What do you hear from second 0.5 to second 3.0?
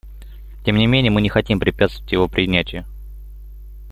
Тем не менее, мы не хотим препятствовать его принятию.